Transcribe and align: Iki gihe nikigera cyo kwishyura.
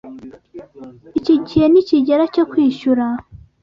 Iki 1.19 1.35
gihe 1.47 1.65
nikigera 1.69 2.23
cyo 2.33 2.43
kwishyura. 2.51 3.05